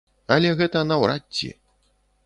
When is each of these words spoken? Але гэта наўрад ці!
Але 0.35 0.49
гэта 0.61 0.83
наўрад 0.93 1.23
ці! 1.39 1.55